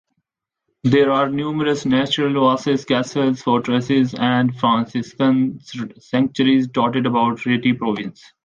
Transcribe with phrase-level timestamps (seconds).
[0.83, 5.59] There are numerous natural oases, castles, fortresses and Franciscan
[5.99, 8.33] sanctuaries dotted about Rieti Province.